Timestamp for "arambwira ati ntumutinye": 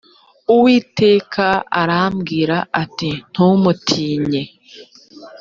1.81-4.41